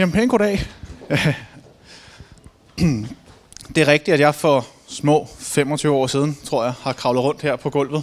[0.00, 0.66] Jamen, pænt goddag.
[3.74, 7.42] Det er rigtigt, at jeg for små 25 år siden, tror jeg, har kravlet rundt
[7.42, 8.02] her på gulvet.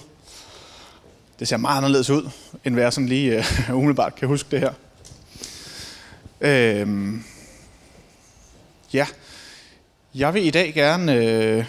[1.40, 2.30] Det ser meget anderledes ud,
[2.66, 4.74] end hvad jeg sådan lige uh, umiddelbart kan huske det her.
[6.42, 7.24] Øhm,
[8.94, 9.08] ja,
[10.16, 11.66] jeg vil i dag gerne øh,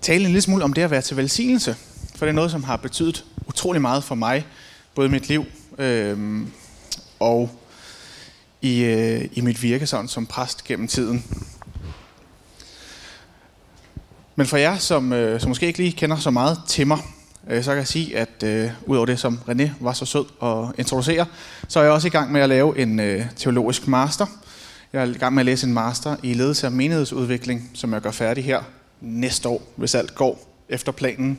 [0.00, 1.76] tale en lille smule om det at være til velsignelse.
[2.16, 4.46] For det er noget, som har betydet utrolig meget for mig,
[4.94, 5.44] både i mit liv
[5.78, 6.46] øh,
[7.20, 7.50] og
[8.62, 11.24] i, øh, i mit virke sådan, som præst gennem tiden.
[14.36, 16.98] Men for jer, som, øh, som måske ikke lige kender så meget til mig,
[17.48, 20.78] øh, så kan jeg sige, at øh, udover det, som René var så sød at
[20.78, 21.26] introducere,
[21.68, 24.26] så er jeg også i gang med at lave en øh, teologisk master.
[24.92, 28.00] Jeg er i gang med at læse en master i ledelse af menighedsudvikling, som jeg
[28.00, 28.62] gør færdig her
[29.00, 31.38] næste år, hvis alt går efter planen.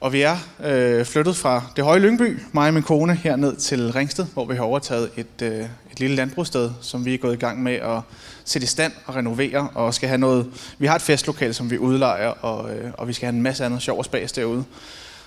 [0.00, 3.92] Og vi er øh, flyttet fra det høje Lyngby, mig og min kone, herned til
[3.92, 5.60] Ringsted, hvor vi har overtaget et, øh,
[5.92, 8.00] et lille landbrugssted, som vi er gået i gang med at
[8.44, 10.46] sætte i stand og renovere, og skal have noget...
[10.78, 13.64] Vi har et festlokal, som vi udlejer, og, øh, og vi skal have en masse
[13.64, 14.64] andet sjov og spas derude.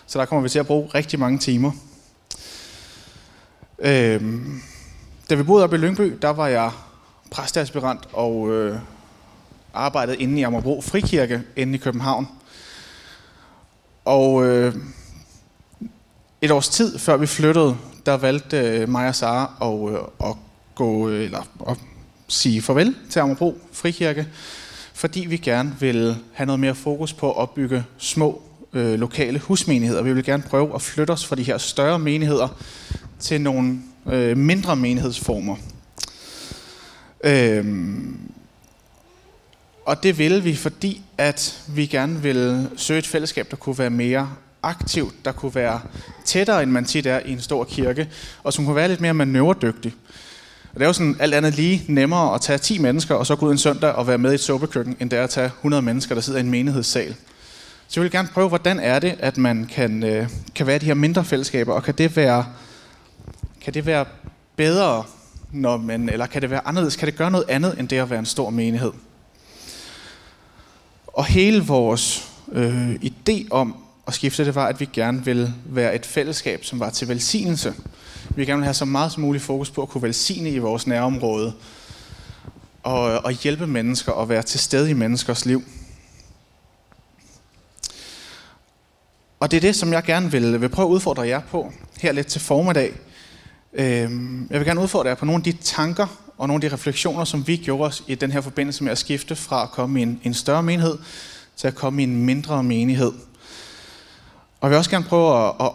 [0.07, 1.71] Så der kommer vi til at bruge rigtig mange timer.
[3.79, 4.21] Øh,
[5.29, 6.71] da vi boede oppe i Lyngby, der var jeg
[7.31, 8.77] præsteaspirant og øh,
[9.73, 12.27] arbejdede inde i Amagerbro Frikirke inde i København.
[14.05, 14.75] Og øh,
[16.41, 20.35] et års tid før vi flyttede, der valgte øh, mig og Sara at, øh, at
[20.75, 21.77] gå øh, eller at
[22.27, 24.27] sige farvel til Amagerbro Frikirke,
[24.93, 28.41] fordi vi gerne vil have noget mere fokus på at opbygge små
[28.73, 30.01] øh, lokale husmenigheder.
[30.01, 32.47] Vi vil gerne prøve at flytte os fra de her større menigheder
[33.19, 33.79] til nogle
[34.11, 35.55] øh, mindre menighedsformer.
[37.23, 38.30] Øhm,
[39.91, 43.89] og det ville vi, fordi at vi gerne ville søge et fællesskab, der kunne være
[43.89, 44.29] mere
[44.63, 45.81] aktivt, der kunne være
[46.25, 48.09] tættere, end man tit er i en stor kirke,
[48.43, 49.93] og som kunne være lidt mere manøvredygtig.
[50.73, 53.35] Og det er jo sådan alt andet lige nemmere at tage 10 mennesker, og så
[53.35, 55.45] gå ud en søndag og være med i et soberkøkken, end det er at tage
[55.45, 57.15] 100 mennesker, der sidder i en menighedssal.
[57.87, 60.79] Så jeg vil gerne prøve, hvordan er det, at man kan, øh, kan være i
[60.79, 62.45] de her mindre fællesskaber, og kan det være,
[63.61, 64.05] kan det være
[64.55, 65.03] bedre,
[65.51, 66.95] når man, eller kan det være anderledes?
[66.95, 68.91] Kan det gøre noget andet, end det at være en stor menighed?
[71.13, 73.75] Og hele vores øh, idé om
[74.07, 77.73] at skifte, det var, at vi gerne ville være et fællesskab, som var til velsignelse.
[78.29, 80.57] Vi vil gerne vil have så meget som muligt fokus på at kunne velsigne i
[80.57, 81.53] vores nærområde,
[82.83, 85.63] og, og hjælpe mennesker og være til stede i menneskers liv.
[89.39, 92.11] Og det er det, som jeg gerne vil, vil prøve at udfordre jer på her
[92.11, 92.93] lidt til formiddag.
[93.73, 96.73] Øhm, jeg vil gerne udfordre jer på nogle af de tanker og nogle af de
[96.75, 99.99] refleksioner, som vi gjorde os i den her forbindelse med at skifte fra at komme
[99.99, 100.97] i en, en større menighed
[101.55, 103.11] til at komme i en mindre menighed.
[104.59, 105.71] Og jeg vil også gerne prøve at, at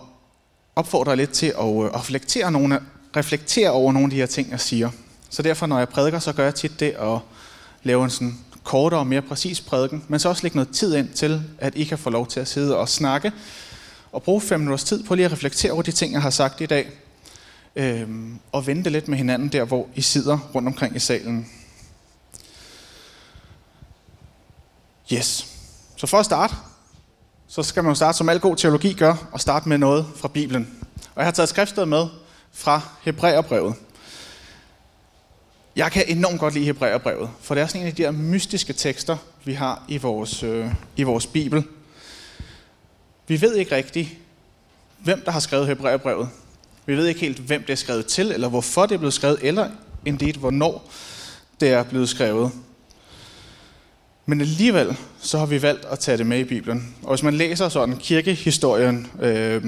[0.76, 2.80] opfordre lidt til at, øh, at reflektere, nogle,
[3.16, 4.90] reflektere over nogle af de her ting, jeg siger.
[5.30, 7.18] Så derfor, når jeg prædiker, så gør jeg tit det at
[7.82, 11.08] lave en sådan kortere og mere præcis prædiken, men så også lægge noget tid ind
[11.08, 13.32] til, at I kan få lov til at sidde og snakke,
[14.12, 16.60] og bruge fem minutters tid på lige at reflektere over de ting, jeg har sagt
[16.60, 16.90] i dag,
[17.76, 21.50] øhm, og vente lidt med hinanden der, hvor I sidder rundt omkring i salen.
[25.12, 25.46] Yes.
[25.96, 26.54] Så for at starte,
[27.48, 30.28] så skal man jo starte, som al god teologi gør, og starte med noget fra
[30.28, 30.78] Bibelen.
[31.14, 32.06] Og jeg har taget skriftsted med
[32.52, 33.74] fra Hebræerbrevet.
[35.76, 38.72] Jeg kan enormt godt lide Hebræerbrevet, for det er sådan en af de her mystiske
[38.72, 41.64] tekster, vi har i vores, øh, i vores Bibel.
[43.28, 44.08] Vi ved ikke rigtigt,
[44.98, 46.28] hvem der har skrevet Hebræerbrevet.
[46.86, 49.38] Vi ved ikke helt, hvem det er skrevet til, eller hvorfor det er blevet skrevet,
[49.42, 49.70] eller
[50.04, 50.90] indeed, hvornår
[51.60, 52.50] det er blevet skrevet.
[54.26, 56.94] Men alligevel så har vi valgt at tage det med i Bibelen.
[57.02, 59.62] Og hvis man læser sådan kirkehistorien øh,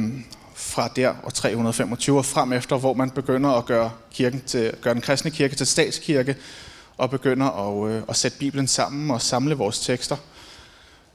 [0.55, 4.95] fra der og 325 og frem efter, hvor man begynder at gøre, kirken til, gøre
[4.95, 6.37] den kristne kirke til statskirke,
[6.97, 10.17] og begynder at, øh, at sætte Bibelen sammen og samle vores tekster,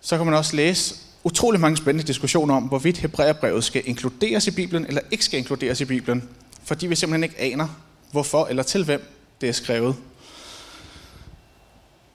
[0.02, 4.52] så kan man også læse utrolig mange spændende diskussioner om, hvorvidt Hebræerbrevet skal inkluderes i
[4.52, 6.30] Bibelen eller ikke skal inkluderes i Bibelen,
[6.64, 7.68] fordi vi simpelthen ikke aner,
[8.12, 9.02] hvorfor eller til hvem
[9.42, 9.96] det er skrevet.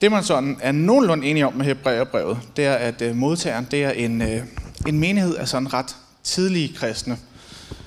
[0.01, 3.83] Det man sådan er nogenlunde enige om med Hebræerbrevet, det er, at øh, modtageren det
[3.83, 4.43] er en, øh,
[4.87, 7.17] en menighed af sådan ret tidlige kristne.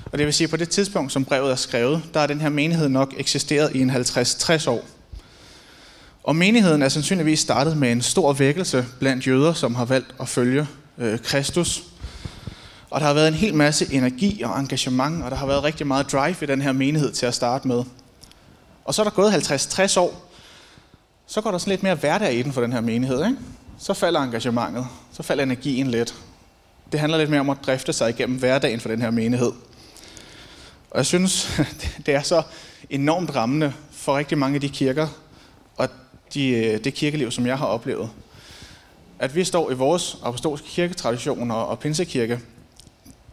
[0.05, 2.41] Og det vil sige, at på det tidspunkt, som brevet er skrevet, der er den
[2.41, 4.85] her menighed nok eksisteret i en 50-60 år.
[6.25, 10.29] Og menigheden er sandsynligvis startet med en stor vækkelse blandt jøder, som har valgt at
[10.29, 10.67] følge
[10.99, 11.83] øh, Kristus.
[12.91, 15.87] Og der har været en hel masse energi og engagement, og der har været rigtig
[15.87, 17.85] meget drive i den her menighed til at starte med.
[18.85, 20.33] Og så er der gået 50-60 år,
[21.27, 23.27] så går der sådan lidt mere hverdag i den for den her menighed.
[23.27, 23.37] Ikke?
[23.79, 26.15] Så falder engagementet, så falder energien lidt.
[26.93, 29.53] Det handler lidt mere om at drifte sig igennem hverdagen for den her menighed.
[30.91, 31.61] Og jeg synes,
[32.07, 32.43] det er så
[32.91, 35.09] enormt rammende for rigtig mange af de kirker
[35.77, 35.89] og
[36.35, 38.11] de, øh, det kirkeliv, som jeg har oplevet.
[39.23, 42.41] At vi står i vores apostolske kirketradition og, og pinsekirke,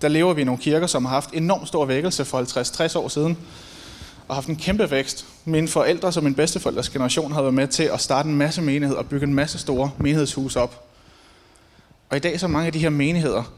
[0.01, 2.41] der lever vi i nogle kirker, som har haft enormt stor vækkelse for
[2.93, 3.37] 50-60 år siden,
[4.27, 5.25] og haft en kæmpe vækst.
[5.45, 8.95] Mine forældre som min bedsteforældres generation har været med til at starte en masse menighed
[8.97, 10.85] og bygge en masse store menighedshus op.
[12.09, 13.53] Og i dag så mange af de her menigheder,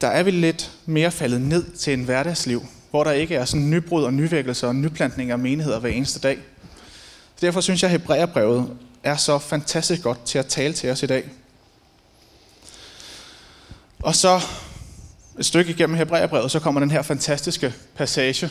[0.00, 3.70] der er vi lidt mere faldet ned til en hverdagsliv, hvor der ikke er sådan
[3.70, 6.38] nybrud og nyvækkelse og nyplantninger af menigheder hver eneste dag.
[7.40, 11.06] Derfor synes jeg, at Hebræerbrevet er så fantastisk godt til at tale til os i
[11.06, 11.30] dag.
[14.02, 14.40] Og så
[15.38, 18.50] et stykke igennem Hebræerbrevet, så kommer den her fantastiske passage,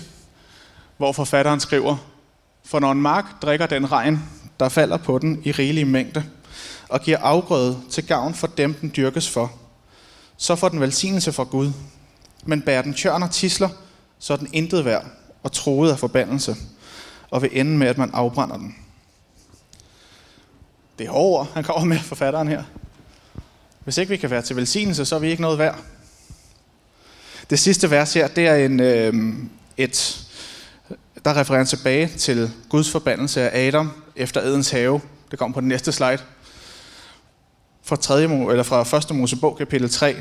[0.97, 1.97] hvor forfatteren skriver,
[2.65, 4.19] For når en mark drikker den regn,
[4.59, 6.23] der falder på den i rigelig mængde,
[6.89, 9.51] og giver afgrøde til gavn for dem, den dyrkes for,
[10.37, 11.71] så får den velsignelse fra Gud.
[12.45, 13.69] Men bærer den tjørn og tisler,
[14.19, 15.05] så er den intet værd
[15.43, 16.55] og troet af forbandelse,
[17.29, 18.75] og vil ende med, at man afbrænder den.
[21.01, 22.63] Det er hårde han kommer med, forfatteren her.
[23.83, 25.79] Hvis ikke vi kan være til velsignelse, så er vi ikke noget værd.
[27.49, 29.33] Det sidste vers her, det er en, øh,
[29.77, 30.23] et,
[31.25, 35.01] der refererer tilbage til Guds forbandelse af Adam efter Edens have.
[35.31, 36.17] Det kommer på den næste slide.
[37.83, 38.21] Fra, 3.
[38.21, 39.15] eller fra 1.
[39.15, 40.15] Mosebog, kapitel 3,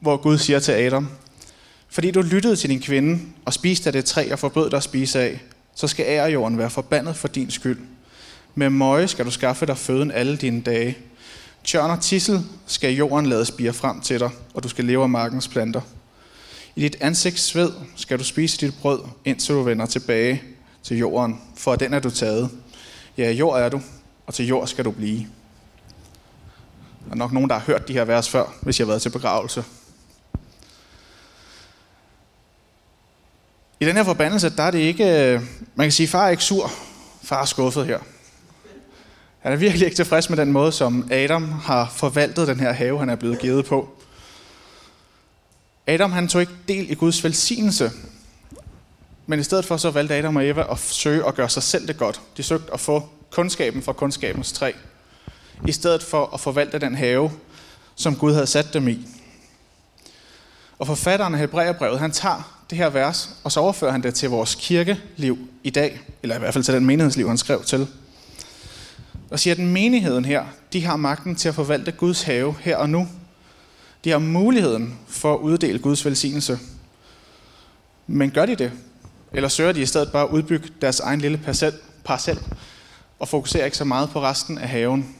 [0.00, 1.08] hvor Gud siger til Adam,
[1.88, 4.82] fordi du lyttede til din kvinde og spiste af det træ og forbød dig at
[4.82, 5.42] spise af,
[5.74, 7.78] så skal ærejorden være forbandet for din skyld.
[8.54, 10.98] Med møje skal du skaffe dig føden alle dine dage.
[11.64, 15.08] Tjørn og tissel skal jorden lade spire frem til dig, og du skal leve af
[15.08, 15.80] markens planter.
[16.76, 20.42] I dit ansigts sved skal du spise dit brød, indtil du vender tilbage
[20.82, 22.50] til jorden, for den er du taget.
[23.18, 23.80] Ja, jord er du,
[24.26, 25.18] og til jord skal du blive.
[27.04, 29.02] Der er nok nogen, der har hørt de her vers før, hvis jeg har været
[29.02, 29.64] til begravelse.
[33.80, 35.40] I den her forbandelse, der er det ikke, øh,
[35.74, 36.72] man kan sige, far er ikke sur,
[37.22, 37.98] far er skuffet her.
[39.42, 42.98] Han er virkelig ikke tilfreds med den måde, som Adam har forvaltet den her have,
[42.98, 43.88] han er blevet givet på.
[45.86, 47.90] Adam han tog ikke del i Guds velsignelse,
[49.26, 51.88] men i stedet for så valgte Adam og Eva at søge at gøre sig selv
[51.88, 52.20] det godt.
[52.36, 54.72] De søgte at få kundskaben fra kundskabens træ,
[55.68, 57.30] i stedet for at forvalte den have,
[57.94, 59.06] som Gud havde sat dem i.
[60.78, 64.30] Og forfatteren af Hebræerbrevet, han tager det her vers, og så overfører han det til
[64.30, 67.88] vores kirkeliv i dag, eller i hvert fald til den menighedsliv, han skrev til.
[69.32, 72.90] Og siger, at menigheden her, de har magten til at forvalte Guds have her og
[72.90, 73.08] nu.
[74.04, 76.58] De har muligheden for at uddele Guds velsignelse.
[78.06, 78.72] Men gør de det?
[79.32, 81.72] Eller søger de i stedet bare at udbygge deres egen lille parcel,
[82.04, 82.38] parcel
[83.18, 85.16] og fokuserer ikke så meget på resten af haven?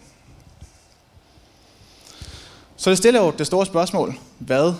[2.77, 4.15] Så det stiller jo det store spørgsmål.
[4.39, 4.75] Hvad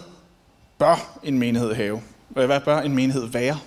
[0.79, 2.03] bør en menighed have?
[2.29, 3.59] Hvad bør en menighed være?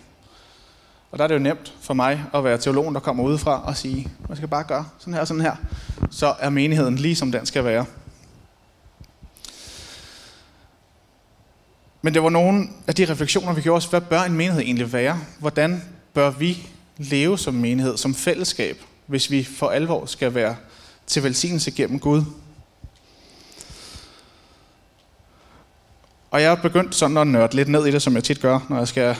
[1.15, 3.77] Og der er det jo nemt for mig at være teologen, der kommer udefra og
[3.77, 5.55] sige, man skal bare gøre sådan her og sådan her.
[6.11, 7.85] Så er menigheden lige som den skal være.
[12.01, 13.85] Men det var nogle af de refleksioner, vi gjorde os.
[13.85, 15.19] Hvad bør en menighed egentlig være?
[15.39, 15.83] Hvordan
[16.13, 16.67] bør vi
[16.97, 20.55] leve som menighed, som fællesskab, hvis vi for alvor skal være
[21.07, 22.23] til velsignelse gennem Gud?
[26.31, 28.59] Og jeg er begyndt sådan at nørde lidt ned i det, som jeg tit gør,
[28.69, 29.17] når jeg skal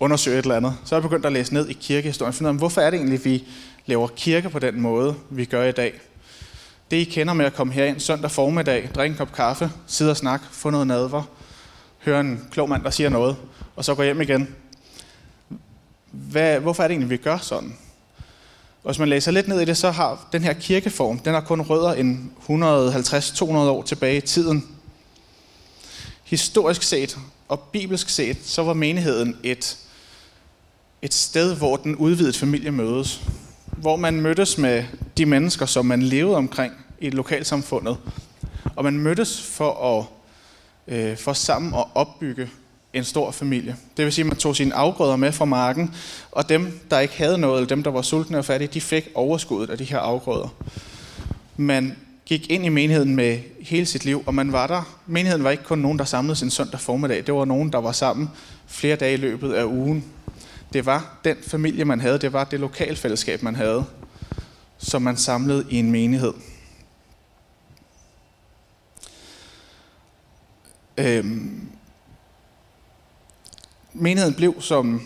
[0.00, 0.76] undersøge et eller andet.
[0.84, 2.96] Så er jeg begyndt at læse ned i kirkehistorien, finde ud af, hvorfor er det
[2.96, 3.44] egentlig, vi
[3.86, 6.00] laver kirke på den måde, vi gør i dag.
[6.90, 10.16] Det I kender med at komme herind søndag formiddag, drikke en kop kaffe, sidde og
[10.16, 11.22] snakke, få noget nadver,
[11.98, 13.36] høre en klog mand, der siger noget,
[13.76, 14.54] og så gå hjem igen.
[16.10, 17.76] Hvad, hvorfor er det egentlig, vi gør sådan?
[18.82, 21.40] Og hvis man læser lidt ned i det, så har den her kirkeform, den har
[21.40, 24.68] kun rødder en 150-200 år tilbage i tiden.
[26.24, 29.78] Historisk set og bibelsk set, så var menigheden et,
[31.02, 33.22] et sted, hvor den udvidede familie mødes.
[33.66, 34.84] Hvor man mødtes med
[35.16, 37.96] de mennesker, som man levede omkring i lokalsamfundet.
[38.76, 40.04] Og man mødtes for at
[40.90, 42.50] øh, for sammen at opbygge
[42.92, 43.76] en stor familie.
[43.96, 45.94] Det vil sige, at man tog sine afgrøder med fra marken,
[46.32, 49.08] og dem, der ikke havde noget, eller dem, der var sultne og fattige, de fik
[49.14, 50.54] overskuddet af de her afgrøder.
[51.56, 54.96] Man gik ind i menigheden med hele sit liv, og man var der.
[55.06, 57.26] Menigheden var ikke kun nogen, der samledes en søndag formiddag.
[57.26, 58.30] Det var nogen, der var sammen
[58.66, 60.04] flere dage i løbet af ugen.
[60.72, 62.18] Det var den familie, man havde.
[62.18, 63.84] Det var det lokalfællesskab, man havde,
[64.78, 66.32] som man samlede i en menighed.
[70.96, 71.68] Øhm,
[73.92, 75.02] menigheden blev som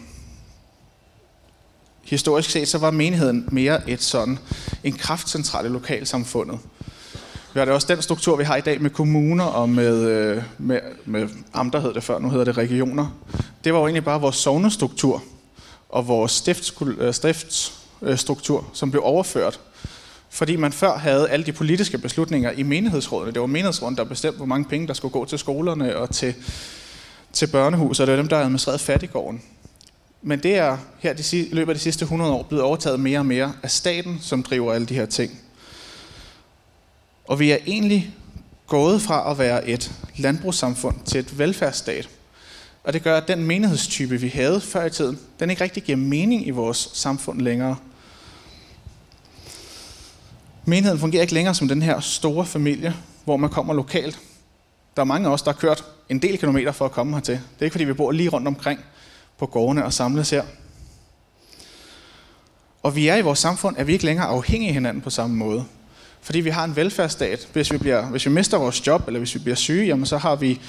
[2.02, 4.38] historisk set, så var menigheden mere et sådan
[4.84, 6.58] en kraftcentral i lokalsamfundet.
[7.54, 10.42] Vi har det også den struktur, vi har i dag med kommuner og med, øh,
[10.58, 13.06] med, med amter, hed det før, nu hedder det regioner.
[13.64, 15.22] Det var jo egentlig bare vores sovnestruktur
[15.94, 17.72] og vores stifts,
[18.02, 19.60] øh, struktur, som blev overført.
[20.30, 23.32] Fordi man før havde alle de politiske beslutninger i menighedsrådene.
[23.32, 26.34] Det var menighedsrådene, der bestemte, hvor mange penge, der skulle gå til skolerne og til,
[27.32, 29.42] til børnehus, og det var dem, der administrerede fattigården.
[30.22, 33.18] Men det er her de, i løbet af de sidste 100 år blevet overtaget mere
[33.18, 35.40] og mere af staten, som driver alle de her ting.
[37.28, 38.14] Og vi er egentlig
[38.66, 42.08] gået fra at være et landbrugssamfund til et velfærdsstat.
[42.84, 45.98] Og det gør, at den menighedstype, vi havde før i tiden, den ikke rigtig giver
[45.98, 47.76] mening i vores samfund længere.
[50.64, 54.18] Menigheden fungerer ikke længere som den her store familie, hvor man kommer lokalt.
[54.96, 57.34] Der er mange af os, der har kørt en del kilometer for at komme hertil.
[57.34, 58.80] Det er ikke, fordi vi bor lige rundt omkring
[59.38, 60.44] på gårdene og samles her.
[62.82, 65.36] Og vi er i vores samfund, er vi ikke længere afhængige af hinanden på samme
[65.36, 65.64] måde.
[66.20, 67.48] Fordi vi har en velfærdsstat.
[67.52, 70.18] Hvis vi, bliver, hvis vi mister vores job, eller hvis vi bliver syge, jamen så
[70.18, 70.60] har vi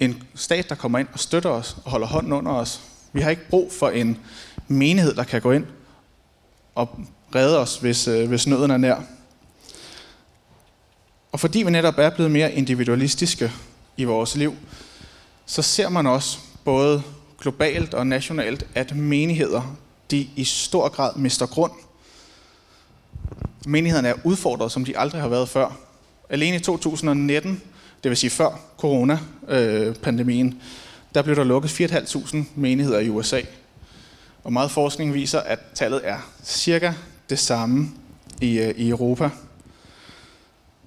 [0.00, 2.80] en stat, der kommer ind og støtter os og holder hånden under os.
[3.12, 4.18] Vi har ikke brug for en
[4.68, 5.66] menighed, der kan gå ind
[6.74, 7.00] og
[7.34, 8.96] redde os, hvis, øh, hvis nøden er nær.
[11.32, 13.52] Og fordi vi netop er blevet mere individualistiske
[13.96, 14.54] i vores liv,
[15.46, 17.02] så ser man også både
[17.40, 19.76] globalt og nationalt, at menigheder
[20.10, 21.72] de i stor grad mister grund.
[23.66, 25.76] Menighederne er udfordret, som de aldrig har været før.
[26.30, 27.62] Alene i 2019,
[28.06, 30.60] det vil sige før corona-pandemien,
[31.14, 33.40] der blev der lukket 4.500 menigheder i USA.
[34.44, 36.92] Og meget forskning viser, at tallet er cirka
[37.30, 37.88] det samme
[38.40, 39.30] i, øh, i Europa.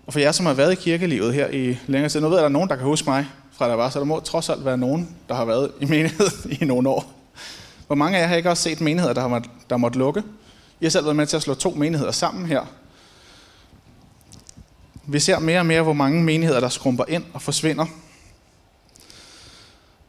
[0.07, 2.39] Og for jer, som har været i kirkelivet her i længere tid, nu ved jeg,
[2.39, 4.49] at der er nogen, der kan huske mig fra der var, så der må trods
[4.49, 6.27] alt være nogen, der har været i menighed
[6.61, 7.13] i nogle år.
[7.87, 10.23] Hvor mange af jer har ikke også set menigheder, der har måttet, der måtte lukke?
[10.81, 12.65] I har selv været med til at slå to menigheder sammen her.
[15.11, 17.85] Vi ser mere og mere, hvor mange menigheder, der skrumper ind og forsvinder.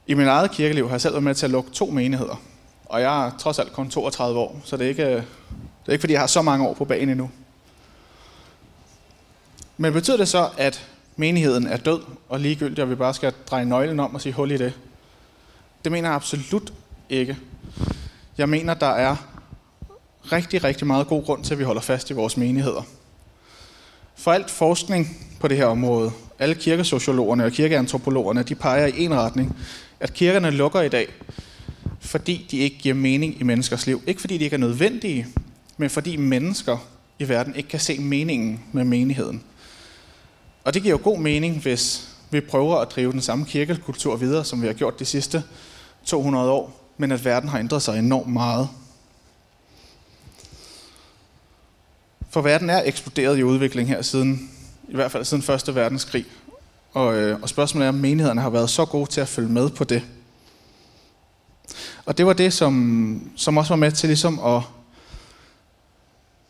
[0.06, 2.42] I min eget kirkeliv har jeg selv været med til at lukke to menigheder.
[2.84, 5.24] Og jeg er trods alt kun 32 år, så det er ikke, det
[5.86, 7.30] er ikke fordi, jeg har så mange år på banen endnu.
[9.76, 13.64] Men betyder det så, at menigheden er død og ligegyldig, og vi bare skal dreje
[13.64, 14.72] nøglen om og sige hul i det?
[15.84, 16.72] Det mener jeg absolut
[17.08, 17.36] ikke.
[18.38, 19.16] Jeg mener, der er
[20.32, 22.82] rigtig, rigtig meget god grund til, at vi holder fast i vores menigheder.
[24.20, 29.14] For alt forskning på det her område, alle kirkesociologerne og kirkeantropologerne, de peger i en
[29.14, 29.56] retning,
[30.00, 31.08] at kirkerne lukker i dag,
[32.00, 34.02] fordi de ikke giver mening i menneskers liv.
[34.06, 35.26] Ikke fordi de ikke er nødvendige,
[35.76, 36.76] men fordi mennesker
[37.18, 39.42] i verden ikke kan se meningen med menigheden.
[40.64, 44.44] Og det giver jo god mening, hvis vi prøver at drive den samme kirkekultur videre,
[44.44, 45.42] som vi har gjort de sidste
[46.04, 48.68] 200 år, men at verden har ændret sig enormt meget.
[52.32, 54.50] For verden er eksploderet i udvikling her siden,
[54.88, 56.26] i hvert fald siden Første Verdenskrig.
[56.92, 59.70] Og, øh, og spørgsmålet er, om menighederne har været så gode til at følge med
[59.70, 60.02] på det.
[62.04, 64.62] Og det var det, som, som også var med til ligesom at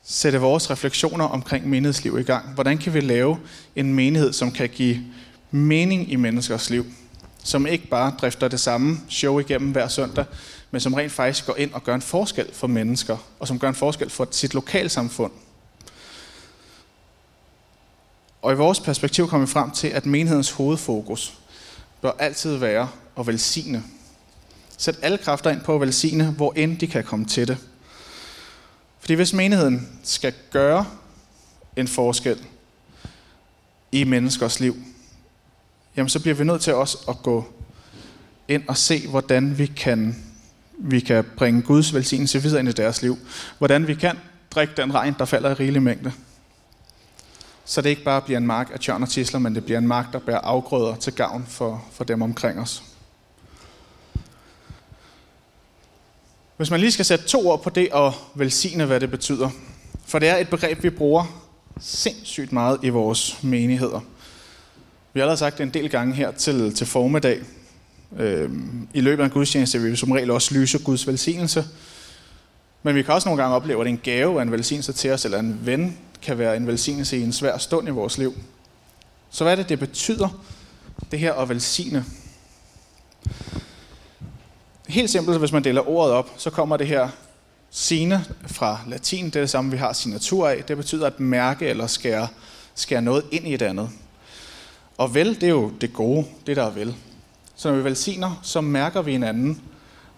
[0.02, 2.54] sætte vores refleksioner omkring menighedsliv i gang.
[2.54, 3.38] Hvordan kan vi lave
[3.76, 4.98] en menighed, som kan give
[5.50, 6.86] mening i menneskers liv?
[7.44, 10.24] Som ikke bare drifter det samme show igennem hver søndag,
[10.70, 13.68] men som rent faktisk går ind og gør en forskel for mennesker, og som gør
[13.68, 15.32] en forskel for sit lokalsamfund.
[18.42, 21.38] Og i vores perspektiv kommer vi frem til, at menighedens hovedfokus
[22.00, 23.82] bør altid være at velsigne.
[24.76, 27.58] Sæt alle kræfter ind på at velsigne, hvor end de kan komme til det.
[29.00, 30.86] Fordi hvis menigheden skal gøre
[31.76, 32.38] en forskel
[33.92, 34.76] i menneskers liv,
[35.96, 37.44] jamen så bliver vi nødt til også at gå
[38.48, 40.24] ind og se, hvordan vi kan,
[40.78, 43.18] vi kan bringe Guds velsignelse videre ind i deres liv.
[43.58, 44.18] Hvordan vi kan
[44.50, 46.12] drikke den regn, der falder i rigelig mængde.
[47.70, 49.86] Så det ikke bare bliver en mark af tjørn og tisler, men det bliver en
[49.86, 52.82] mark, der bærer afgrøder til gavn for, for dem omkring os.
[56.56, 59.50] Hvis man lige skal sætte to ord på det og velsigne, hvad det betyder.
[60.06, 61.42] For det er et begreb, vi bruger
[61.80, 64.00] sindssygt meget i vores menigheder.
[65.12, 67.40] Vi har allerede sagt det en del gange her til, til formiddag.
[68.18, 71.64] Øhm, I løbet af en gudstjeneste vil vi som regel også lyse Guds velsignelse.
[72.82, 75.24] Men vi kan også nogle gange opleve, at en gave er en velsignelse til os,
[75.24, 78.34] eller en ven kan være en velsignelse i en svær stund i vores liv.
[79.30, 80.28] Så hvad er det, det betyder,
[81.10, 82.04] det her at velsigne?
[84.88, 87.08] Helt simpelt, hvis man deler ordet op, så kommer det her
[87.70, 90.64] sine fra latin, det er det samme, vi har signatur af.
[90.64, 92.28] Det betyder at mærke eller skære,
[92.74, 93.90] skære noget ind i et andet.
[94.98, 96.94] Og vel, det er jo det gode, det der er vel.
[97.54, 99.62] Så når vi velsigner, så mærker vi hinanden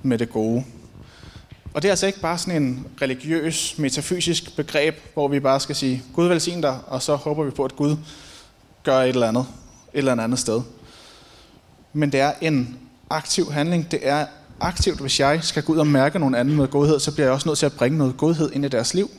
[0.03, 0.65] med det gode.
[1.75, 5.77] Og det er altså ikke bare sådan en religiøs, metafysisk begreb, hvor vi bare skal
[5.77, 7.97] sige, Gud velsign dig, og så håber vi på, at Gud
[8.85, 9.47] gør et eller andet,
[9.95, 10.63] et eller andet sted.
[11.93, 12.79] Men det er en
[13.11, 14.27] aktiv handling, det er
[14.61, 17.33] aktivt, hvis jeg skal gå ud og mærke nogen anden med godhed, så bliver jeg
[17.33, 19.11] også nødt til at bringe noget godhed ind i deres liv.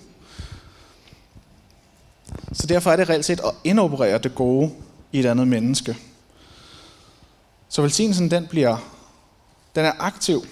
[2.53, 4.71] Så derfor er det reelt set at indoperere det gode
[5.11, 5.97] i et andet menneske.
[7.69, 8.77] Så velsignelsen den bliver,
[9.75, 10.45] den er aktiv.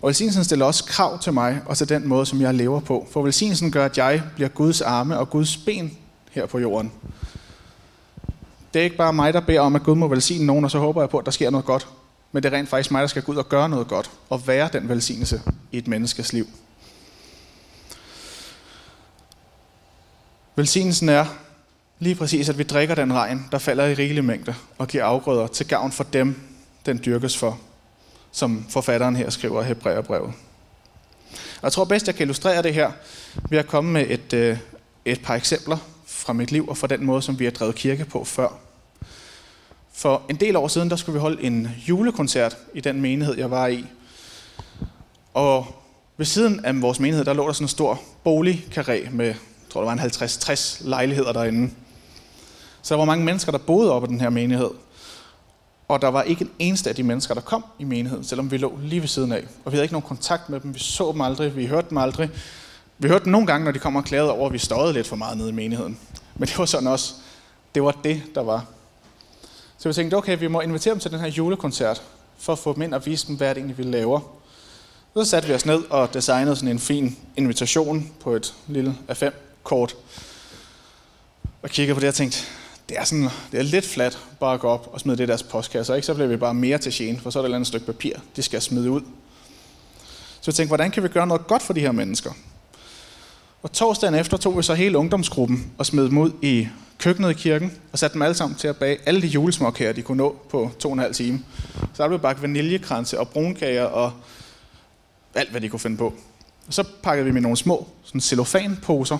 [0.00, 3.06] Og velsignelsen stiller også krav til mig og til den måde, som jeg lever på.
[3.10, 5.96] For velsignelsen gør, at jeg bliver Guds arme og Guds ben
[6.30, 6.92] her på jorden.
[8.74, 10.78] Det er ikke bare mig, der beder om, at Gud må velsigne nogen, og så
[10.78, 11.88] håber jeg på, at der sker noget godt.
[12.32, 14.46] Men det er rent faktisk mig, der skal gå ud og gøre noget godt, og
[14.46, 16.46] være den velsignelse i et menneskes liv.
[20.56, 21.26] Velsignelsen er
[21.98, 25.46] lige præcis, at vi drikker den regn, der falder i rigelige mængder, og giver afgrøder
[25.46, 26.40] til gavn for dem,
[26.86, 27.58] den dyrkes for,
[28.32, 30.32] som forfatteren her skriver i Hebræerbrevet.
[31.62, 32.92] Jeg tror bedst, jeg kan illustrere det her
[33.50, 34.58] ved at komme med et, øh,
[35.04, 38.04] et par eksempler fra mit liv og fra den måde, som vi har drevet kirke
[38.04, 38.48] på før.
[39.92, 43.50] For en del år siden, der skulle vi holde en julekoncert i den menighed, jeg
[43.50, 43.84] var i.
[45.34, 45.66] Og
[46.16, 49.36] ved siden af vores menighed, der lå der sådan en stor boligkarré med, jeg
[49.70, 51.70] tror, der var en 50-60 lejligheder derinde.
[52.82, 54.70] Så der var mange mennesker, der boede oppe i den her menighed.
[55.88, 58.56] Og der var ikke en eneste af de mennesker, der kom i menigheden, selvom vi
[58.56, 59.44] lå lige ved siden af.
[59.64, 61.98] Og vi havde ikke nogen kontakt med dem, vi så dem aldrig, vi hørte dem
[61.98, 62.30] aldrig.
[62.98, 65.06] Vi hørte dem nogle gange, når de kom og klagede over, at vi støjede lidt
[65.06, 65.98] for meget nede i menigheden.
[66.36, 67.14] Men det var sådan også,
[67.74, 68.64] det var det, der var.
[69.78, 72.02] Så vi tænkte, okay, vi må invitere dem til den her julekoncert,
[72.38, 74.20] for at få dem ind og vise dem, hvad det egentlig vi laver.
[75.16, 79.96] Så satte vi os ned og designede sådan en fin invitation på et lille A5-kort.
[81.62, 82.38] Og kiggede på det og tænkte,
[82.88, 85.26] det er, sådan, det er lidt flat bare at gå op og smide det i
[85.26, 86.06] deres postkasse, ikke?
[86.06, 88.16] så bliver vi bare mere til gene, for så er der et andet stykke papir,
[88.36, 89.00] de skal smide ud.
[90.40, 92.30] Så jeg tænkte, hvordan kan vi gøre noget godt for de her mennesker?
[93.62, 96.68] Og torsdagen efter tog vi så hele ungdomsgruppen og smed dem ud i
[96.98, 100.02] køkkenet i kirken, og satte dem alle sammen til at bage alle de julesmåkager, de
[100.02, 101.40] kunne nå på to og en halv time.
[101.94, 104.12] Så der blev bagt vaniljekranse og brunkager og
[105.34, 106.14] alt, hvad de kunne finde på.
[106.66, 109.18] Og så pakkede vi med nogle små sådan cellofanposer,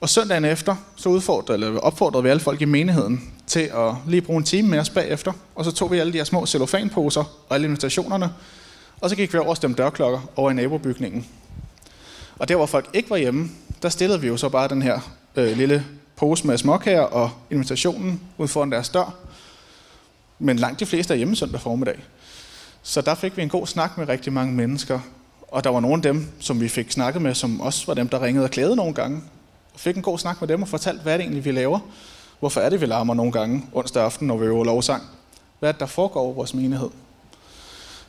[0.00, 4.22] og søndagen efter, så udfordrede, eller opfordrede vi alle folk i menigheden til at lige
[4.22, 5.32] bruge en time med os bagefter.
[5.54, 8.30] Og så tog vi alle de her små cellofanposer og alle invitationerne,
[9.00, 11.26] og så gik vi over og stemte dørklokker over i nabobygningen.
[12.38, 13.50] Og der, hvor folk ikke var hjemme,
[13.82, 15.00] der stillede vi jo så bare den her
[15.36, 15.86] øh, lille
[16.16, 19.14] pose med småkager og invitationen ud foran deres dør.
[20.38, 21.98] Men langt de fleste er hjemme søndag formiddag.
[22.82, 25.00] Så der fik vi en god snak med rigtig mange mennesker.
[25.48, 28.08] Og der var nogle af dem, som vi fik snakket med, som også var dem,
[28.08, 29.20] der ringede og klagede nogle gange.
[29.74, 31.78] Og fik en god snak med dem og fortalte, hvad det egentlig, vi laver.
[32.40, 35.02] Hvorfor er det, vi larmer nogle gange onsdag aften, når vi øver lovsang?
[35.58, 36.90] Hvad er det, der foregår i vores menighed?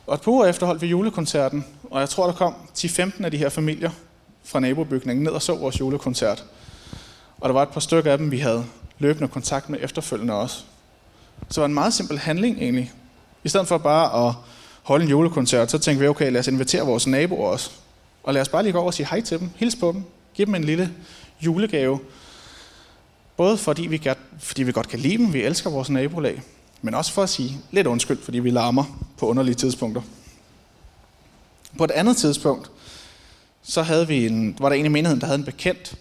[0.06, 3.30] Og et par uger efter holdt vi julekoncerten, og jeg tror, der kom 10-15 af
[3.30, 3.90] de her familier
[4.44, 6.44] fra nabobygningen ned og så vores julekoncert.
[7.40, 8.64] Og der var et par stykker af dem, vi havde
[8.98, 10.56] løbende kontakt med efterfølgende også.
[11.48, 12.92] Så det var en meget simpel handling egentlig.
[13.44, 14.34] I stedet for bare at
[14.82, 17.70] holde en julekoncert, så tænkte vi, okay, lad os invitere vores naboer også.
[18.22, 20.04] Og lad os bare lige gå over og sige hej til dem, hils på dem,
[20.34, 20.92] give dem en lille
[21.44, 22.00] julegave.
[23.36, 26.42] Både fordi vi, godt, fordi vi godt kan lide dem, vi elsker vores nabolag,
[26.82, 28.84] men også for at sige lidt undskyld, fordi vi larmer
[29.18, 30.02] på underlige tidspunkter.
[31.78, 32.70] På et andet tidspunkt,
[33.62, 35.94] så havde vi en, var der en i menigheden, der havde en bekendt,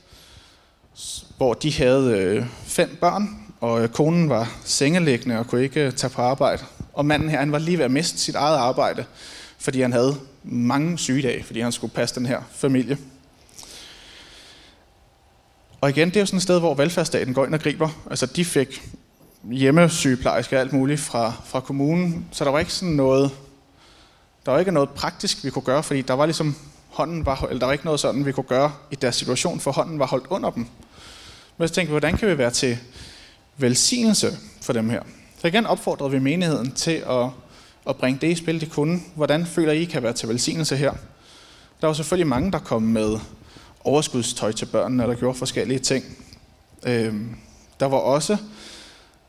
[1.38, 5.93] hvor de havde øh, fem børn, og øh, konen var sengelæggende og kunne ikke øh,
[5.93, 6.63] tage på arbejde.
[6.93, 9.06] Og manden her, han var lige ved at miste sit eget arbejde,
[9.58, 12.97] fordi han havde mange sygedage, fordi han skulle passe den her familie.
[15.82, 17.89] Og igen, det er jo sådan et sted, hvor velfærdsstaten går ind og griber.
[18.10, 18.82] Altså, de fik
[19.44, 23.32] hjemmesygeplejersker og alt muligt fra, fra kommunen, så der var ikke sådan noget,
[24.46, 26.56] der var ikke noget praktisk, vi kunne gøre, fordi der var ligesom
[26.89, 29.72] hånden var, eller der var ikke noget sådan, vi kunne gøre i deres situation, for
[29.72, 30.67] hånden var holdt under dem.
[31.58, 32.78] Men så tænkte vi, hvordan kan vi være til
[33.58, 35.02] velsignelse for dem her?
[35.41, 37.30] Så igen opfordrede vi menigheden til at,
[37.88, 39.00] at bringe det i spil, de kunne.
[39.15, 40.94] Hvordan føler I kan være til velsignelse her?
[41.82, 43.20] Der var selvfølgelig mange, der kom med
[43.84, 46.06] overskudstøj til børnene, der gjorde forskellige ting.
[46.86, 47.15] Øh,
[47.80, 48.38] der var også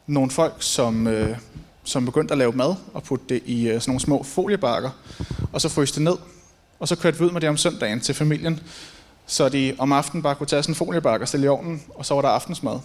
[0.07, 1.39] nogle folk, som, øh,
[1.85, 4.91] som begyndte at lave mad og putte det i øh, sådan nogle små foliebakker,
[5.53, 6.17] og så fryste det ned.
[6.79, 8.61] Og så kørte vi ud med det om søndagen til familien,
[9.27, 12.07] så de om aftenen bare kunne tage sådan en foliebakke og stille i ovnen, og
[12.07, 12.79] så var der aftensmad.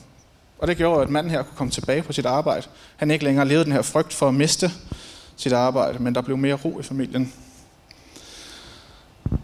[0.59, 2.67] Og det gjorde, at manden her kunne komme tilbage på sit arbejde.
[2.97, 4.71] Han ikke længere levede den her frygt for at miste
[5.37, 7.33] sit arbejde, men der blev mere ro i familien.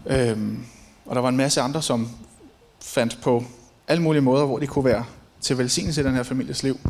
[0.06, 0.66] Øhm,
[1.04, 2.08] og der var en masse andre, som
[2.80, 3.44] fandt på
[3.88, 5.04] alle mulige måder, hvor de kunne være
[5.40, 6.80] til velsignelse i den her families liv.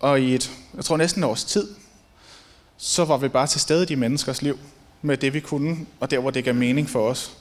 [0.00, 1.68] Og i et, jeg tror næsten års tid,
[2.76, 4.58] så var vi bare til stede i de menneskers liv
[5.02, 7.36] med det, vi kunne, og der, hvor det gav mening for os.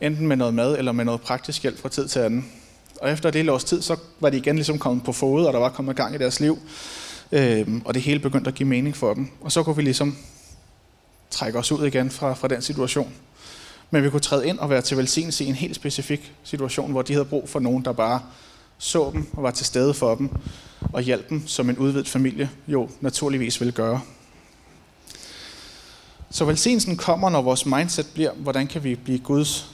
[0.00, 2.50] Enten med noget mad, eller med noget praktisk hjælp fra tid til anden.
[3.00, 5.58] Og efter det års tid, så var de igen ligesom kommet på fod, og der
[5.58, 6.58] var kommet gang i deres liv.
[7.32, 9.30] Øhm, og det hele begyndte at give mening for dem.
[9.40, 10.16] Og så kunne vi ligesom
[11.30, 13.12] trække os ud igen fra, fra den situation.
[13.92, 17.02] Men vi kunne træde ind og være til velsignelse i en helt specifik situation, hvor
[17.02, 18.20] de havde brug for nogen, der bare
[18.78, 20.30] så dem og var til stede for dem
[20.92, 24.00] og hjalp dem, som en udvidet familie jo naturligvis vil gøre.
[26.30, 29.70] Så velsignelsen kommer, når vores mindset bliver, hvordan kan vi blive Guds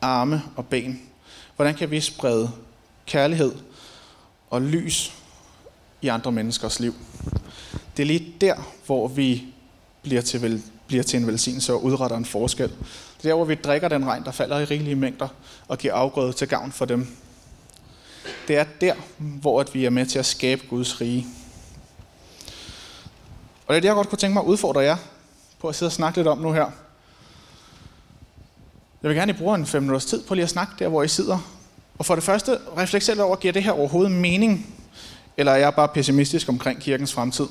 [0.00, 1.02] arme og ben?
[1.56, 2.50] Hvordan kan vi sprede
[3.06, 3.52] kærlighed
[4.50, 5.12] og lys
[6.02, 6.94] i andre menneskers liv?
[7.96, 8.54] Det er lige der,
[8.86, 9.44] hvor vi
[10.02, 12.72] bliver til, vel, bliver til en velsignelse og udretter en forskel.
[13.22, 15.28] Det er der, hvor vi drikker den regn, der falder i rigelige mængder
[15.68, 17.16] og giver afgrøde til gavn for dem.
[18.48, 21.26] Det er der, hvor vi er med til at skabe Guds rige.
[23.66, 24.96] Og det er det, jeg godt kunne tænke mig at udfordre jer
[25.60, 26.70] på at sidde og snakke lidt om nu her.
[29.02, 30.88] Jeg vil gerne, at I bruger en fem minutters tid på lige at snakke der,
[30.88, 31.38] hvor I sidder.
[31.98, 34.74] Og for det første, reflekter over, giver det her overhovedet mening?
[35.36, 37.46] Eller er jeg bare pessimistisk omkring kirkens fremtid?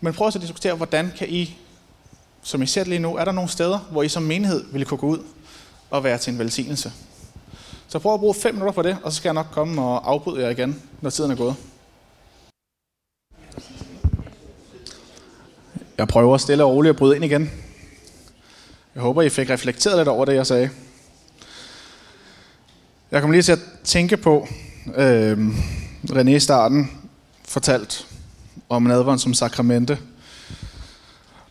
[0.00, 1.58] Men prøv at diskutere, hvordan kan I,
[2.42, 4.98] som I ser lige nu, er der nogle steder, hvor I som menighed ville kunne
[4.98, 5.18] gå ud
[5.90, 6.92] og være til en velsignelse?
[7.88, 10.10] Så prøv at bruge fem minutter på det, og så skal jeg nok komme og
[10.10, 11.54] afbryde jer igen, når tiden er gået.
[15.98, 17.50] Jeg prøver stille og roligt at bryde ind igen.
[18.94, 20.70] Jeg håber, I fik reflekteret lidt over det, jeg sagde.
[23.10, 24.48] Jeg kom lige til at tænke på,
[24.94, 25.48] øh,
[26.10, 26.90] René i starten
[27.44, 28.06] fortalt
[28.68, 29.98] om nadveren som sakramente.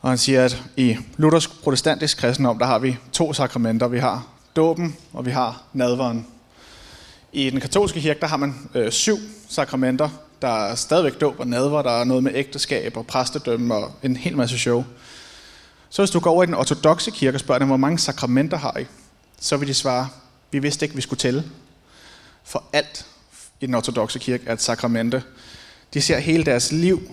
[0.07, 3.87] Og han siger, at i luthersk protestantisk kristendom, der har vi to sakramenter.
[3.87, 6.27] Vi har dåben, og vi har nadveren.
[7.33, 9.17] I den katolske kirke, der har man øh, syv
[9.49, 10.09] sakramenter.
[10.41, 14.15] Der er stadigvæk dåb og nadver, der er noget med ægteskab og præstedømme og en
[14.15, 14.85] hel masse show.
[15.89, 18.57] Så hvis du går over i den ortodoxe kirke og spørger dem, hvor mange sakramenter
[18.57, 18.85] har I,
[19.39, 20.07] så vil de svare,
[20.51, 21.43] vi vidste ikke, vi skulle tælle.
[22.43, 23.05] For alt
[23.61, 25.23] i den ortodoxe kirke er et sakramente.
[25.93, 27.11] De ser hele deres liv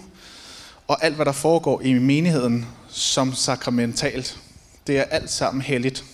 [0.88, 4.38] og alt, hvad der foregår i menigheden, som sakramentalt.
[4.86, 6.04] Det er alt sammen helligt.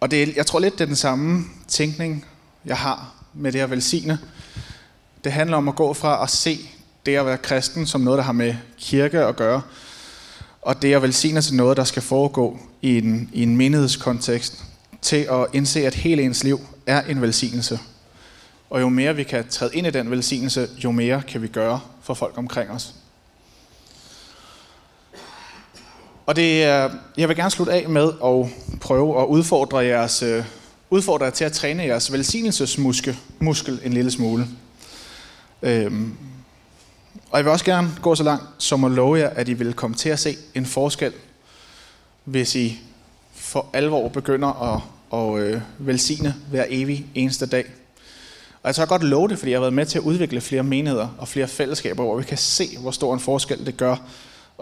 [0.00, 2.24] Og det er, jeg tror lidt, det er den samme tænkning,
[2.64, 4.18] jeg har med det at velsigne.
[5.24, 6.58] Det handler om at gå fra at se
[7.06, 9.62] det at være kristen som noget, der har med kirke at gøre,
[10.62, 14.64] og det at velsigne til noget, der skal foregå i en, i en menighedskontekst,
[15.02, 17.78] til at indse, at hele ens liv er en velsignelse.
[18.70, 21.80] Og jo mere vi kan træde ind i den velsignelse, jo mere kan vi gøre
[22.02, 22.94] for folk omkring os.
[26.26, 26.60] Og det
[27.16, 28.46] jeg vil gerne slutte af med at
[28.80, 30.44] prøve at udfordre, jeres, øh,
[30.90, 34.46] udfordre jer til at træne jeres velsignelsesmuskel muskel en lille smule.
[35.62, 36.16] Øhm,
[37.30, 39.72] og jeg vil også gerne gå så langt som at love jer, at I vil
[39.72, 41.12] komme til at se en forskel,
[42.24, 42.80] hvis I
[43.34, 44.80] for alvor begynder at,
[45.20, 47.64] at øh, velsigne hver evig eneste dag.
[48.62, 50.62] Og jeg tør godt love det, fordi jeg har været med til at udvikle flere
[50.62, 53.96] menigheder og flere fællesskaber, hvor vi kan se, hvor stor en forskel det gør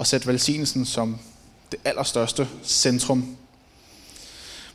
[0.00, 1.18] at sætte velsignelsen som
[1.72, 3.36] det allerstørste centrum.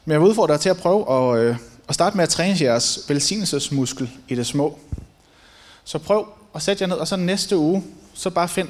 [0.06, 2.58] Men jeg vil udfordre dig til at prøve at, øh, at starte med at træne
[2.62, 4.80] jeres velsignelsesmuskel i det små.
[5.84, 8.70] Så prøv at sætte jer ned, og så næste uge, så bare find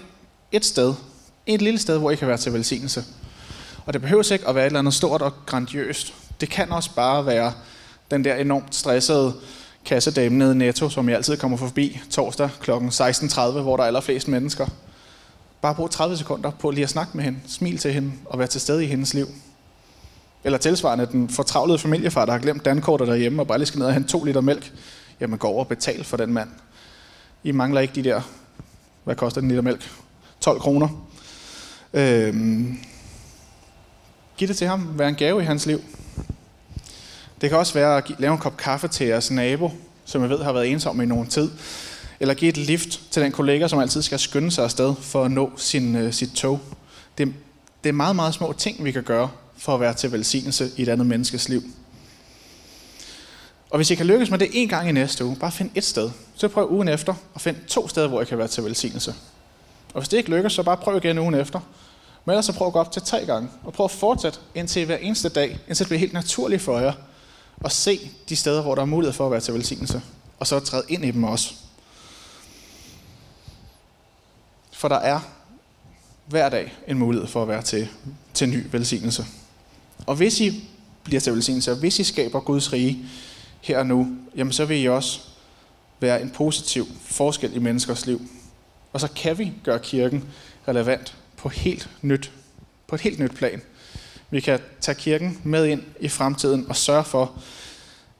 [0.52, 0.94] et sted,
[1.46, 3.04] et lille sted, hvor I kan være til velsignelse.
[3.86, 6.14] Og det behøver ikke at være et eller andet stort og grandiøst.
[6.42, 7.54] Det kan også bare være
[8.12, 9.34] den der enormt stressede
[9.86, 12.72] kassedame nede i Netto, som jeg altid kommer forbi torsdag kl.
[12.72, 14.68] 16.30, hvor der er allerflest mennesker.
[15.66, 18.48] Bare brug 30 sekunder på lige at snakke med hende, smil til hende og være
[18.48, 19.28] til stede i hendes liv.
[20.44, 23.88] Eller tilsvarende den fortravlede familiefar, der har glemt dankortet derhjemme og bare lige skal ned
[23.88, 24.74] og hente to liter mælk.
[25.20, 26.50] Jamen gå over og betal for den mand.
[27.44, 28.22] I mangler ikke de der,
[29.04, 29.92] hvad koster den liter mælk?
[30.40, 30.88] 12 kroner.
[31.94, 32.80] Øhm,
[34.38, 35.00] giv det til ham.
[35.00, 35.82] Vær en gave i hans liv.
[37.42, 39.72] Det kan også være at lave en kop kaffe til jeres nabo,
[40.06, 41.52] som jeg ved har været ensom i nogen tid.
[42.20, 45.32] Eller give et lift til den kollega, som altid skal skynde sig afsted for at
[45.32, 46.60] nå sin, øh, sit tog.
[47.18, 47.34] Det,
[47.84, 50.82] det er meget, meget små ting, vi kan gøre for at være til velsignelse i
[50.82, 51.64] et andet menneskes liv.
[53.70, 55.84] Og hvis I kan lykkes med det en gang i næste uge, bare find et
[55.84, 56.10] sted.
[56.36, 59.16] Så prøv ugen efter at find to steder, hvor I kan være til velsignelse.
[59.94, 61.60] Og hvis det ikke lykkes, så bare prøv igen ugen efter.
[62.26, 64.86] Men ellers så prøv at gå op til tre gange, og prøv at fortsætte indtil
[64.86, 66.94] hver eneste dag, indtil det bliver helt naturligt for jer,
[67.66, 70.02] at se de steder, hvor der er mulighed for at være til velsignelse,
[70.40, 71.54] og så træde ind i dem også.
[74.76, 75.20] For der er
[76.26, 77.90] hver dag en mulighed for at være til,
[78.34, 79.26] til ny velsignelse.
[80.08, 80.70] Og hvis I
[81.04, 83.06] bliver til velsignelse, og hvis I skaber Guds rige
[83.62, 85.20] her og nu, jamen så vil I også
[86.00, 88.22] være en positiv forskel i menneskers liv.
[88.94, 90.24] Og så kan vi gøre kirken
[90.68, 92.32] relevant på, helt nyt,
[92.88, 93.62] på et helt nyt plan.
[94.30, 97.34] Vi kan tage kirken med ind i fremtiden og sørge for,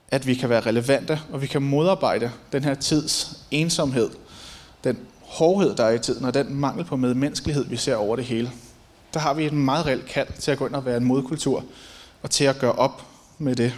[0.08, 4.10] at vi kan være relevante, og vi kan modarbejde den her tids ensomhed,
[4.84, 8.24] den hårdhed, der er i tiden, og den mangel på medmenneskelighed, vi ser over det
[8.24, 8.52] hele.
[9.14, 11.64] der har vi et meget reelt kald til at gå ind og være en modkultur,
[12.22, 13.02] og til at gøre op
[13.38, 13.74] med det.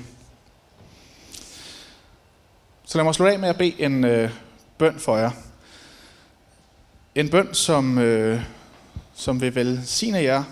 [2.84, 4.30] Så lad mig slutte af med at bede en øh,
[4.78, 5.30] bøn for jer.
[7.14, 8.42] En bøn, som, øh,
[9.14, 10.44] som vil velsigne jer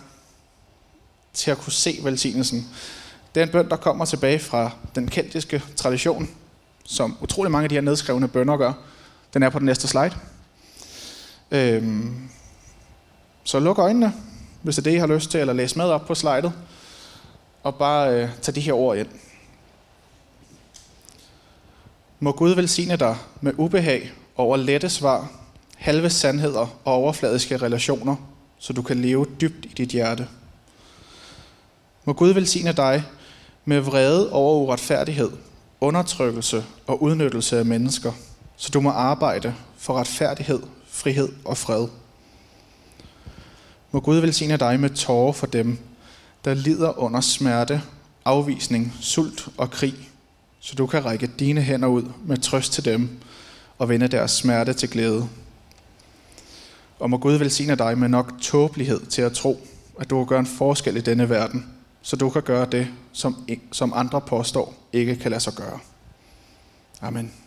[1.32, 2.68] til at kunne se velsignelsen.
[3.35, 6.28] Det er en bøn, der kommer tilbage fra den keltiske tradition,
[6.85, 8.72] som utrolig mange af de her nedskrevne bønder gør.
[9.35, 10.16] Den er på den næste slide.
[11.50, 12.28] Øhm,
[13.44, 14.14] så luk øjnene,
[14.62, 16.52] hvis det er det, I har lyst til, eller læs med op på slidet,
[17.62, 19.09] og bare øh, tag de her ord ind.
[22.20, 25.30] Må Gud velsigne dig med ubehag over lette svar,
[25.76, 28.16] halve sandheder og overfladiske relationer,
[28.59, 30.28] så du kan leve dybt i dit hjerte.
[32.04, 33.04] Må Gud velsigne dig
[33.64, 35.30] med vrede over uretfærdighed,
[35.80, 38.12] undertrykkelse og udnyttelse af mennesker,
[38.56, 40.61] så du må arbejde for retfærdighed,
[41.07, 41.88] frihed og fred.
[43.92, 45.79] Må Gud velsigne dig med tårer for dem,
[46.45, 47.83] der lider under smerte,
[48.25, 49.95] afvisning, sult og krig,
[50.61, 53.09] så du kan række dine hænder ud med trøst til dem
[53.79, 55.29] og vende deres smerte til glæde.
[56.99, 59.66] Og må Gud velsigne dig med nok tåbelighed til at tro,
[60.01, 61.66] at du kan gøre en forskel i denne verden,
[62.03, 65.79] så du kan gøre det, som, som andre påstår ikke kan lade sig gøre.
[67.01, 67.45] Amen.